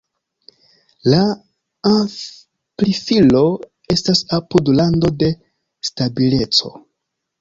La 1.13 1.17
amplifilo 1.89 3.43
estas 3.97 4.23
apud 4.39 4.73
rando 4.81 5.13
de 5.23 5.33
stabileco. 5.91 6.75